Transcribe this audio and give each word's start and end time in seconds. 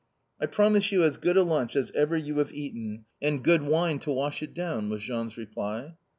"I 0.39 0.47
promise 0.47 0.91
you 0.91 1.03
as 1.03 1.17
good 1.17 1.37
a 1.37 1.43
lunch 1.43 1.75
as 1.75 1.91
ever 1.91 2.17
you 2.17 2.39
have 2.39 2.51
eaten, 2.51 3.05
and 3.21 3.43
good 3.43 3.61
wine 3.61 3.99
to 3.99 4.11
wash 4.11 4.41
it 4.41 4.55
down!" 4.55 4.89
was 4.89 5.03
Jean's 5.03 5.37
reply. 5.37 5.93